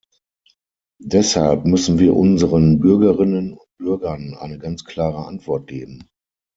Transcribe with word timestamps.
Deshalb 1.03 1.65
müssen 1.65 1.99
wir 1.99 2.15
unseren 2.15 2.79
Bürgerinnen 2.79 3.53
und 3.53 3.67
Bürgern 3.77 4.33
eine 4.33 4.57
ganz 4.57 4.83
klare 4.83 5.27
Antwort 5.27 5.67
geben. 5.67 6.09